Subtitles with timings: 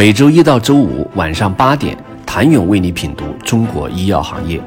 [0.00, 4.58] 每周一到周五晚上八点，谭勇为你品读中国医药行业，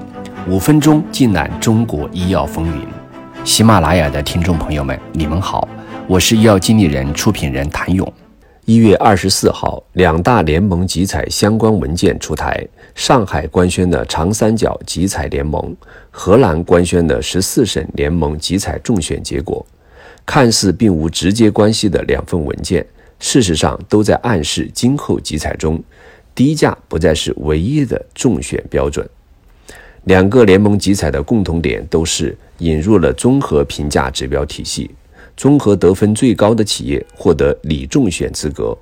[0.48, 2.88] 五分钟尽览中国医药风云。
[3.44, 5.68] 喜马拉雅的听众朋友们，你们好，
[6.08, 8.14] 我是医药经理人、出品人谭勇。
[8.66, 12.63] 一月二十四号，两大联盟集采相关文件出台，
[12.94, 15.76] 上海官宣的长三角集采联盟，
[16.12, 19.66] 荷兰官宣的十四省联盟集采中选结果，
[20.27, 22.86] 看似并无直接关系的两份文件。
[23.26, 25.81] 事实上，都在暗示今后集采中，
[26.35, 29.09] 低价不再是唯一的中选标准。
[30.03, 34.91] 两个联盟集采的共同点都是引入了综合评价指标体系，
[35.38, 38.77] 综合得分最高的企业获得拟中选资格。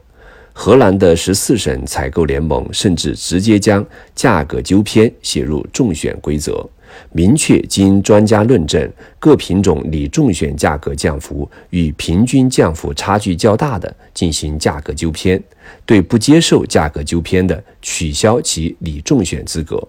[0.54, 3.86] 荷兰的十四省采购联盟甚至直接将
[4.16, 6.68] 价格纠偏写入中选规则。
[7.12, 15.42] 明确经专家论证，各品种拟中选价格降幅与平均降幅差距较大的进行价格纠偏，
[15.86, 19.88] 对不接受价格纠偏的取消其拟中选资格。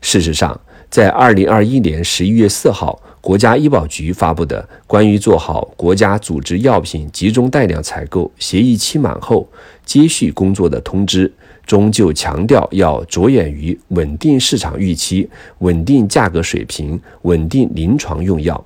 [0.00, 9.48] 事实上，在二零二一年十一月四号，国家医保局发布的关于做好国家组织药品集中带量采购协议期满后
[9.84, 11.32] 接续工作的通知。
[11.64, 18.62] 中就强调要着眼于稳定市场预期、稳定价格水平、稳定临床用药，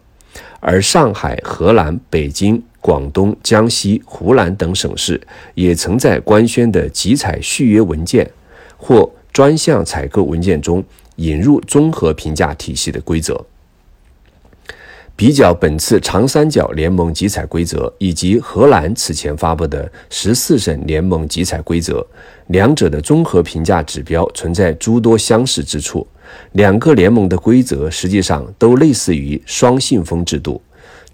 [0.60, 5.20] 而上海、河南、北京、广东、江西、湖南等省市
[5.54, 8.28] 也曾在官宣的集采续约文件
[8.76, 10.82] 或专项采购文件中
[11.16, 13.44] 引入综合评价体系的规则。
[15.16, 22.06] 比较本次长三角联盟集采规则以及荷兰此前发布的十四省联盟集采规则，
[22.48, 26.06] 两者的综合评价指标存在诸多相似之处。
[26.52, 30.60] 两个联盟的规则实际上都类似于双信封制度。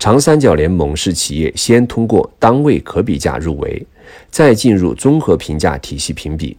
[0.00, 3.86] 长三角联盟是企业先通过单位可比价入围，
[4.28, 6.56] 再进入综合评价体系评比；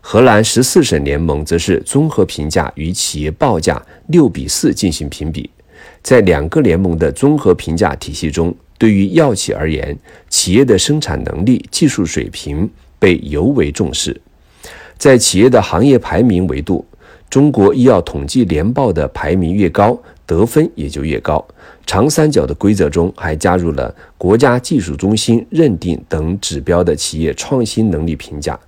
[0.00, 5.50] 荷兰十四省联盟则是综合评价与企业报价六比四进行评比。
[6.02, 9.96] 在两个联盟的综合评价体系中，对于药企而言，
[10.28, 12.68] 企业的生产能力、技术水平
[12.98, 14.18] 被尤为重视。
[14.96, 16.84] 在企业的行业排名维度，
[17.28, 21.46] 中国医药统计年报的排名越高，得分也就越高。
[21.86, 28.58] 长三角的规则中还加入了国家技术中心认定等指标的企业创新能力评价。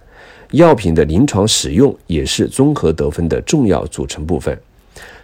[0.52, 4.58] 药品的临床使用也是综合得分的重要组成部分。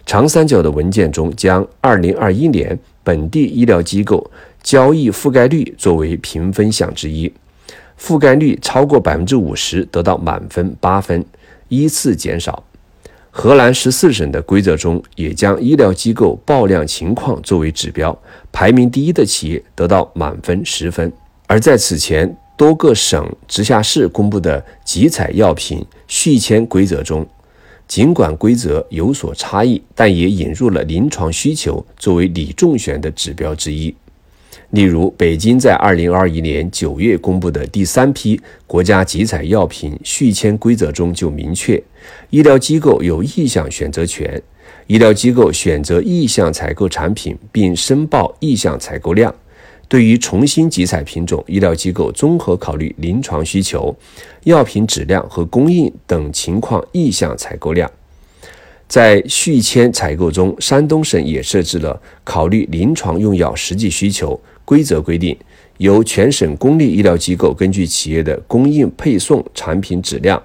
[0.09, 4.31] 长三角的文件中，将2021年本地医疗机构
[4.63, 7.31] 交易覆盖率作为评分项之一，
[8.01, 11.23] 覆盖率超过百分之五十得到满分八分，
[11.67, 12.63] 依次减少。
[13.29, 18.19] 荷兰十四省的规则中也将医疗机构报量情况作为指标，
[18.51, 21.13] 排名第一的企业得到满分十分。
[21.45, 27.23] 而在此前多个省直辖市公布的集采药品续签规则中，
[27.89, 33.93] 尽管规则有所差异，但也引入了临床需求作为拟中选的指标之一。
[34.69, 41.81] 例如，北京在二零二一年九月公布的第三批国家集采药品续签规则中就明确，
[42.29, 44.39] 医疗机构有意向选择权，
[44.85, 49.33] 医疗机构选择意向采购产品并申报意向采购量。
[49.89, 53.93] 对于重新集采品种，医疗机构综合考虑临床需求、
[54.43, 57.91] 药品质量和供应等情况意向采购量。
[58.87, 65.35] 在续签采购中，山东省也设置了考虑临床用药实际需求规则规定，
[65.77, 70.41] 由全省公立医疗机构根据企业的供应、配送、产品质量。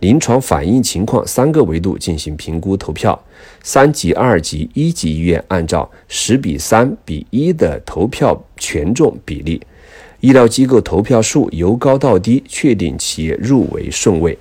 [0.00, 3.18] 临床反应情况三个维度进行评估投票，
[3.62, 9.60] 三级、二级、一级医院按照十比三比一的投票权重比例，
[10.20, 14.36] 医疗机构投票数由高到低确定企业入围顺位。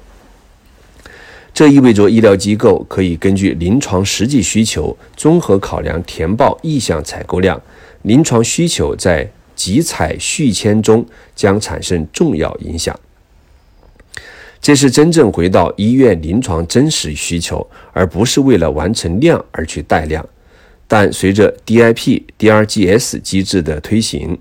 [1.53, 7.62] 这意味着医疗机构可以根据临床实际需求综合考量填报意向采购量，
[8.03, 11.06] 临床需求在集采续签中
[11.36, 12.98] 将产生重要影响。
[14.62, 20.28] 这是真正回到医院临床真实需求，而不是为了完成量而去带量。
[20.88, 24.38] 但随着 DIP、DRGs 机制的推行，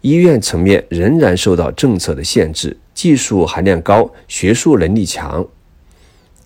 [0.00, 5.46] 医院层面仍然受到政策的限制，技术含量高，学术能力强，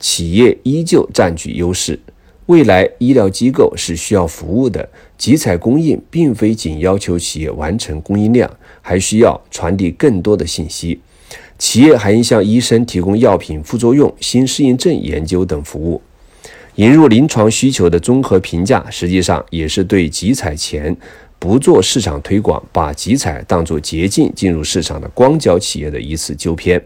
[0.00, 1.98] 企业依旧占据优势。
[2.46, 4.88] 未来医疗机构是需要服务的，
[5.18, 8.50] 集采供应并非仅要求企业完成供应量，
[8.82, 11.00] 还需要传递更多的信息。
[11.58, 16.00] 企业还应向医生提供药品副作用、新适应症研究等服务。
[16.74, 20.94] 引入临床需求的综合评价，实际上也是对集采前
[21.38, 26.82] 不做市场推广、把集采当作捷径进入市场的光脚企业的一次纠偏。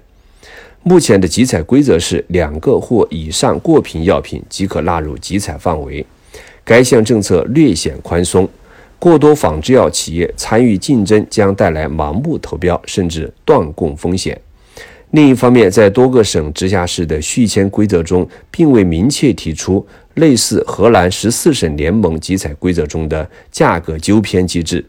[0.85, 6.07] 目前的集采规则是两个或以上过瓶药品即可纳入集采范围。
[6.65, 8.49] 该项政策略显宽松，
[9.01, 14.41] 过多仿制药企业参与竞争将带来盲目投标甚至断供风险。
[15.13, 19.85] 另一方面，在多个省直辖市的续签规则中，并未明确提出
[20.15, 24.85] 类似荷兰十四省联盟集采规则中的价格纠偏机制，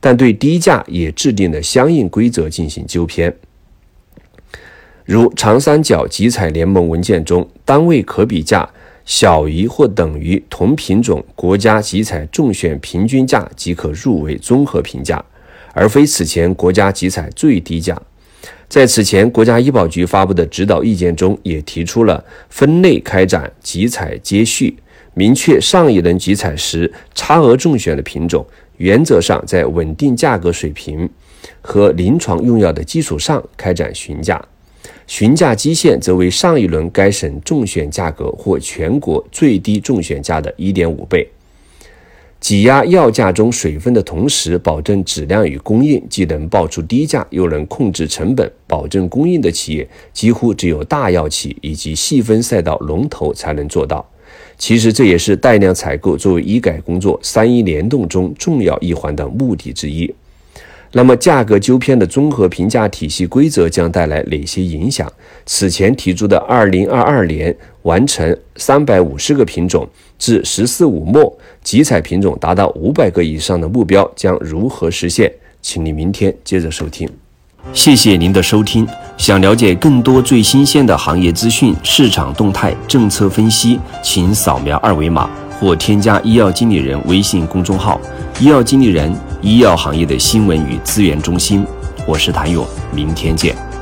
[0.00, 3.34] 但对低价也制定了相应规则进行纠偏。
[5.06, 8.68] 如长三角集采联盟文件中，单位可比价
[9.06, 15.24] 小于或等于同品种国家集采中选平均价即可入围综合评价，
[15.72, 17.98] 而非此前国家集采最低价。
[18.68, 24.76] 在此前，国家医保局发布的指导意见中也提出了分类开展集采接续，
[25.14, 28.44] 明确上一轮集采时差额中选的品种，
[28.78, 31.08] 原则上在稳定价格水平
[31.60, 34.42] 和临床用药的基础上开展询价，
[35.06, 41.28] 询价基线则为上一轮该省中选价格或全国最低中选价的一点五倍。
[42.44, 54.06] 挤压药价中水分的同时，保证质量与供应，既能报出低价，又能控制成本，保证供应的企业，几乎只有大药企以及细分赛道龙头才能做到。
[54.58, 60.14] 其实，这也是带量采购作为医改工作三一联动中重要一环的目的之一。
[60.92, 65.10] 那么，价格纠偏的综合评价体系规则将带来哪些影响？
[65.46, 69.88] 此前提出的二零二二年完成三百五十个品种
[70.18, 75.30] 至“十四五”末集采品种达到五百个以上的目标将如何实现？
[75.60, 77.08] 请你明天接着收听。
[77.72, 78.86] 谢谢您的收听。
[79.16, 88.00] 想了解更多最新鲜的行业资讯、市场动态、政策分析，请扫描二维码或添加医药经理人微信公众号
[88.38, 89.14] “医药经理人”。
[89.40, 91.66] 医药行业的新闻与资源中心，
[92.06, 93.73] 我是谭勇，明天见。